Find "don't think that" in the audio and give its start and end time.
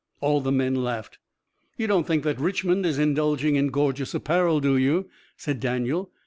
1.85-2.39